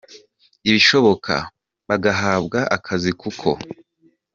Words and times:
ibishoboka 0.69 1.33
bagahabwa 1.89 2.59
akazi 2.75 3.11
kuko. 3.21 3.49